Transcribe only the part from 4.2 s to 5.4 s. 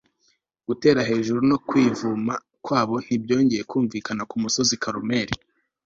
ku musozi Karumeli